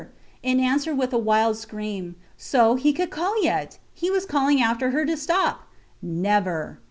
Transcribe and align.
and 0.43 0.59
answered 0.59 0.95
with 0.97 1.13
a 1.13 1.17
wild 1.19 1.55
scream. 1.55 2.15
So, 2.35 2.73
he 2.73 2.91
could 2.91 3.11
call 3.11 3.39
yet! 3.43 3.77
He 3.93 4.09
was 4.09 4.25
calling 4.25 4.59
after 4.59 4.89
her 4.89 5.05
to 5.05 5.15
stop. 5.15 5.67
Never! 6.01 6.79